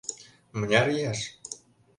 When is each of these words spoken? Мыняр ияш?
Мыняр 0.57 0.87
ияш? 0.95 1.19